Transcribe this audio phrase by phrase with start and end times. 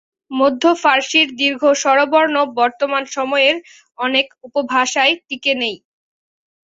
[0.31, 3.55] মধ্য ফার্সির দীর্ঘ স্বরবর্ণ বর্তমান সময়ের
[3.99, 5.75] অনেক উপভাষায় টিকে নেই।